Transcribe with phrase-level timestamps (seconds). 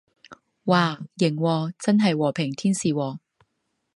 [0.65, 3.19] 嘩，型喎，真係和平天使喎